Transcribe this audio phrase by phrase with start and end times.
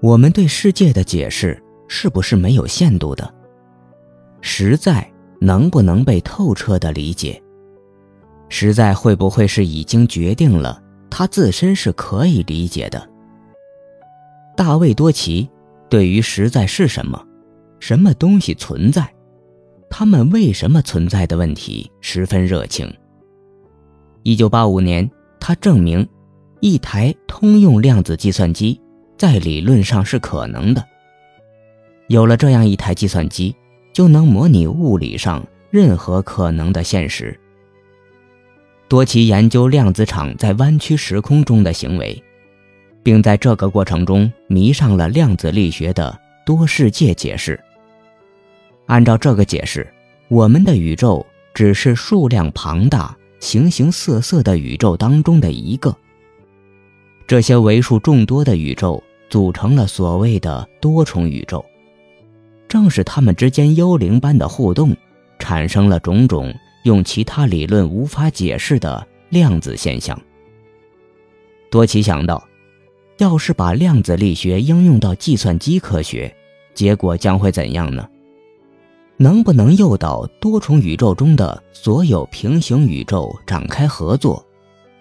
[0.00, 3.32] 我们对世界的解释是不是没有限度的？
[4.40, 7.42] 实在能不能被透彻的理解？
[8.48, 10.80] 实在会不会是已经决定了
[11.10, 13.08] 它自身是可以理解的？
[14.56, 15.48] 大卫多奇
[15.88, 17.22] 对于实在是什么、
[17.80, 19.12] 什么东西存在、
[19.90, 22.92] 它们为什么存在的问题十分热情。
[24.22, 25.08] 一九八五年，
[25.40, 26.06] 他证明
[26.60, 28.80] 一台通用量子计算机。
[29.16, 30.84] 在理论上是可能的。
[32.08, 33.54] 有了这样一台计算机，
[33.92, 37.38] 就能模拟物理上任何可能的现实。
[38.88, 42.22] 多奇研究量子场在弯曲时空中的行为，
[43.02, 47.58] 并在这个过程中迷上了量子力学的多世界解释。
[48.86, 49.92] 按照这个解释，
[50.28, 55.96] 我们的宇宙只是数量庞大、形形色色的宇宙当中的一个。
[57.26, 61.64] 这些为数众多的宇宙组成了所谓的多重宇宙，
[62.68, 64.96] 正是他们之间幽灵般的互动，
[65.38, 70.20] 产生了种种用其他理论无法解释的量子现象。
[71.70, 72.42] 多奇想到，
[73.18, 76.34] 要是把量子力学应用到计算机科学，
[76.74, 78.08] 结果将会怎样呢？
[79.18, 84.44] 能不能诱导多重宇宙中的所有平行宇宙展开合作，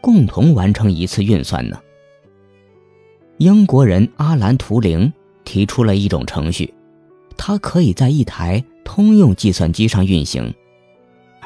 [0.00, 1.78] 共同完成一次运算呢？
[3.38, 5.12] 英国人阿兰·图灵
[5.44, 6.72] 提出了一种程序，
[7.36, 10.54] 它可以在一台通用计算机上运行，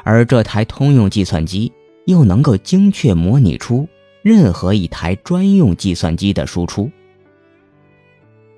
[0.03, 1.71] 而这台通用计算机
[2.05, 3.87] 又能够精确模拟出
[4.21, 6.89] 任何一台专用计算机的输出。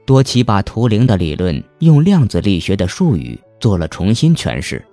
[0.05, 4.83] 多奇把图灵的理论用量子力学的术语做了重新诠释，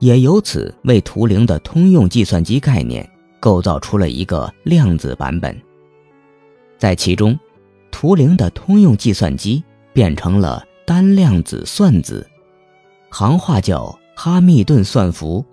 [0.00, 3.08] 也由此为图灵的通用计算机概念
[3.40, 5.58] 构造出了一个量子版本，
[6.76, 7.38] 在其中。
[7.90, 12.28] 图灵的通用计算机变成了单量子算子，
[13.10, 15.44] 行话叫哈密顿算符。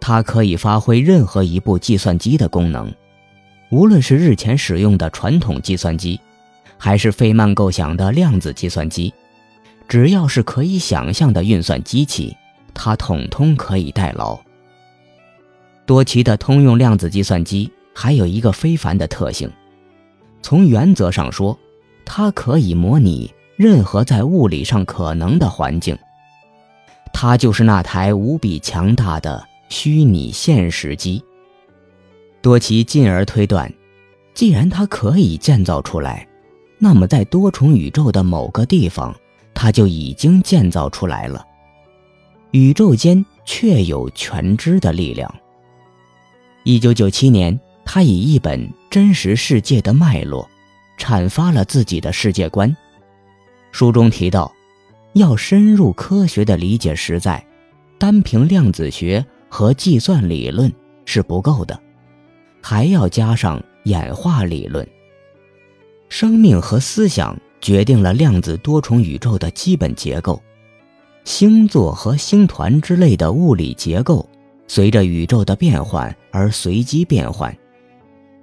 [0.00, 2.92] 它可以发挥任何一部计算机的功能，
[3.70, 6.18] 无论是日前使用的传统计算机，
[6.78, 9.12] 还是费曼构想的量子计算机，
[9.88, 12.36] 只要是可以想象的运算机器，
[12.72, 14.38] 它统统可以代劳。
[15.84, 19.50] 多奇的通用量子计算机还有一个非凡的特性。
[20.40, 21.58] 从原则上说，
[22.04, 25.98] 它可以模拟任何在物理上可能的环境。
[27.12, 31.22] 它就是那台无比强大的虚拟现实机。
[32.40, 33.72] 多奇进而推断，
[34.32, 36.26] 既然它可以建造出来，
[36.78, 39.14] 那么在多重宇宙的某个地方，
[39.52, 41.44] 它就已经建造出来了。
[42.52, 45.34] 宇宙间确有全知的力量。
[46.62, 47.58] 一九九七年。
[47.90, 50.46] 他以一本真实世界的脉络，
[50.98, 52.76] 阐发了自己的世界观。
[53.72, 54.52] 书中提到，
[55.14, 57.42] 要深入科学的理解实在，
[57.96, 60.70] 单凭量子学和计算理论
[61.06, 61.80] 是不够的，
[62.62, 64.86] 还要加上演化理论。
[66.10, 70.38] 生命和思想决定了量子多重宇宙的基本结构，
[71.24, 74.28] 星座和星团之类的物理结构，
[74.66, 77.56] 随着宇宙的变换而随机变换。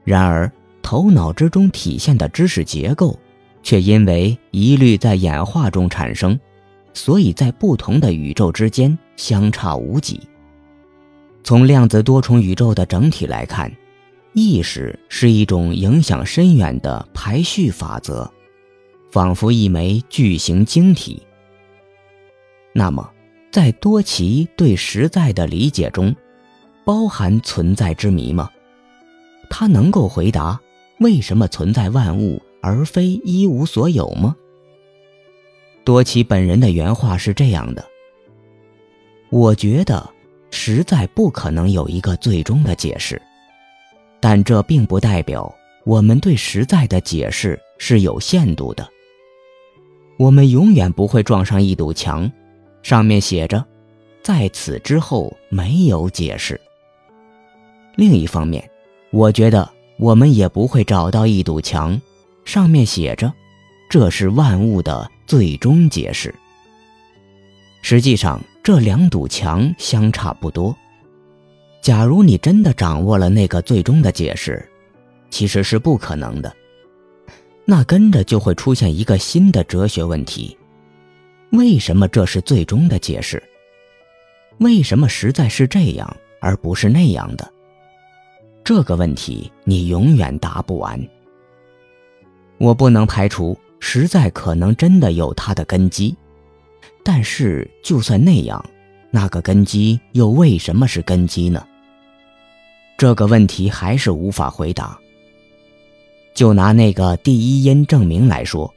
[0.06, 0.50] 然而，
[0.82, 3.20] 头脑之中体现的知识结构，
[3.64, 6.40] 却因为一律在演化中产生，
[6.94, 10.22] 所以在不同的宇宙之间相差无几。
[11.44, 13.72] 从量子多重宇宙的整体来看，
[14.34, 18.32] 意识是一种影响深远的排序法则，
[19.12, 21.24] 仿佛一枚巨型晶体。
[22.74, 23.10] 那么，
[23.52, 26.16] 在多奇对实在的理解中，
[26.84, 28.52] 包含存在之谜吗？
[29.58, 30.60] 他能够回答
[31.00, 34.36] 为什么存在万物而非一无所有吗？
[35.86, 37.86] 多奇本人的原话是这样的
[39.32, 40.10] ：“我觉得
[40.52, 43.22] 实在不可能有一个最终的解释，
[44.20, 45.56] 但这并不代表
[45.86, 48.86] 我们对实在的解释是有限度的。
[50.18, 52.30] 我们永远不会撞上一堵墙，
[52.84, 53.66] 上面写着
[54.22, 56.60] ‘在此之后没有解释’。
[57.96, 58.70] 另一方面。”
[59.16, 61.98] 我觉得我们也不会找到一堵墙，
[62.44, 63.32] 上面写着
[63.90, 66.36] “这是万物的最终解释”。
[67.82, 70.76] 实际上，这两堵墙相差不多。
[71.82, 74.70] 假如你真的掌握了那个最终的解释，
[75.30, 76.54] 其实是不可能的。
[77.64, 80.58] 那跟着就会出现一个新的哲学问题：
[81.54, 83.42] 为什么这是最终的解释？
[84.58, 87.50] 为什么实在是这样而不是那样的？
[88.66, 91.00] 这个问题你永远答不完。
[92.58, 96.16] 我不能排除实在可能真的有它的根基。
[97.04, 98.66] 但是，就算那样，
[99.12, 101.64] 那个根基又为什么是根基呢？
[102.98, 104.98] 这个问题还是无法回答。
[106.34, 108.74] 就拿那个第一因证明来说，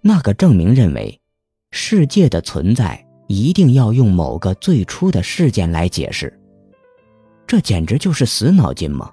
[0.00, 1.18] 那个证明认为，
[1.72, 6.39] 世界的存在一定要用某个最初的事件来解释。
[7.50, 9.10] 这简直就是死脑筋嘛！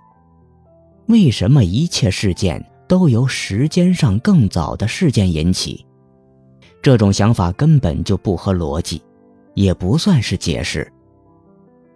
[1.07, 5.83] 为什么一切事件都由时间上更早的事件引起？
[6.79, 9.01] 这种想法根本就不合逻辑，
[9.55, 10.87] 也不算是解释。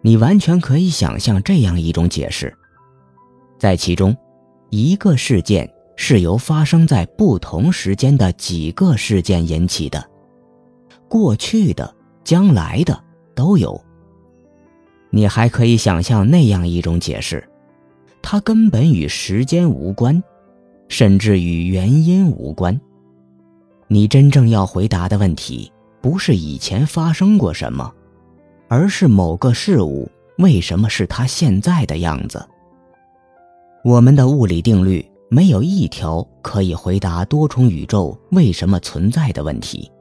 [0.02, 2.52] 你完全可以想象这样一种解释：
[3.60, 4.18] 在其中，
[4.72, 10.04] 一个事件是由发生在不同时间的几个事件引起的，
[11.08, 13.00] 过去的、将来的
[13.36, 13.80] 都有。
[15.12, 17.48] 你还可以想象那样一种解释：
[18.22, 20.24] 它根本与时间无关，
[20.88, 22.80] 甚至与原因无关。
[23.88, 25.72] 你真正要回答的问题，
[26.02, 27.94] 不是以前发生过什么。
[28.70, 32.42] 而是某个事物为什么是它现在的样子？
[33.84, 39.92] 我们的物理定律没有一条可以回答多重宇宙为什么存在的问题，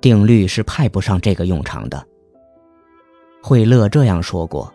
[0.00, 2.04] 定律是派不上这个用场的。
[3.42, 4.72] 惠勒这样说过：“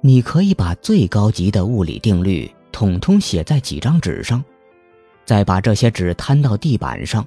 [0.00, 4.44] 你可以把最高级的物理定律统统写在几张纸上，
[5.24, 7.26] 再把这些纸摊到地板上，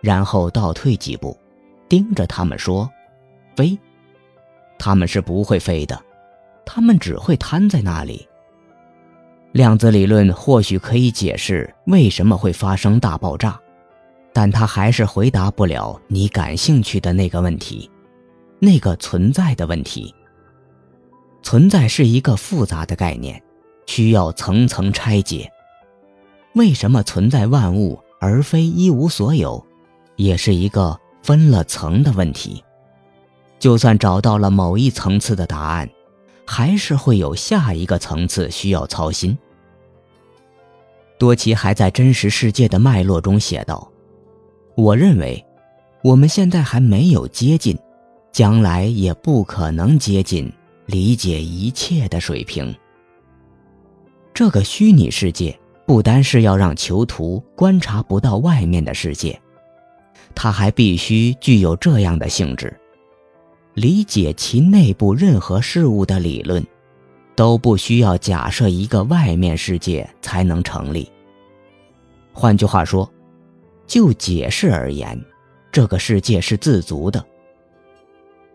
[0.00, 1.36] 然后倒退几步，
[1.88, 2.90] 盯着它们说，
[3.56, 3.78] 飞。”
[4.78, 6.00] 他们是不会飞的，
[6.64, 8.26] 他们只会瘫在那里。
[9.52, 13.58] 量子理论或许可以解释为什么会发生大爆炸，
[14.32, 17.90] 但它还是回答不了你感兴趣的那个问题，
[18.58, 20.14] 那个存在的问题。
[21.42, 23.42] 存在是一个复杂的概念，
[23.86, 25.50] 需要层层拆解。
[26.54, 29.64] 为什么存在万物而非一无所有，
[30.16, 32.62] 也是一个分了层的问题。
[33.58, 35.88] 就算找到了某一层次的答案，
[36.44, 39.36] 还是会有下一个层次需要操心。
[41.18, 43.90] 多奇还在《真实世界的脉络》中写道
[44.76, 45.44] ：“我认为，
[46.02, 47.76] 我们现在还没有接近，
[48.32, 50.52] 将来也不可能接近
[50.86, 52.74] 理解一切的水平。
[54.32, 59.40] 这个虚拟世界不单是要让囚徒观察不到外面的世界，
[60.34, 62.78] 它还必须具有这样的性质。”
[63.74, 66.66] 理解其内部任何事物的理论，
[67.36, 71.08] 都不需要假设一个外面世界才能成立。
[72.32, 73.08] 换句话说，
[73.86, 75.24] 就解释而言，
[75.70, 77.24] 这个世界是自足的。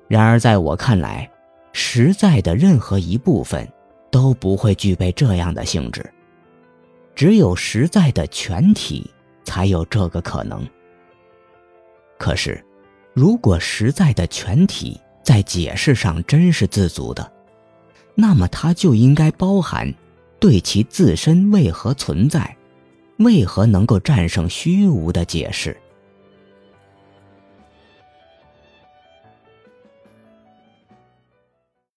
[0.07, 1.29] 然而，在我看来，
[1.71, 3.67] 实在的任何一部分
[4.11, 6.13] 都不会具备这样的性质，
[7.15, 9.09] 只有实在的全体
[9.43, 10.65] 才有这个可能。
[12.17, 12.63] 可是，
[13.13, 17.31] 如果实在的全体，在解释上真是自足的，
[18.13, 19.91] 那么它就应该包含
[20.39, 22.55] 对其自身为何存在、
[23.17, 25.75] 为何能够战胜虚无的解释。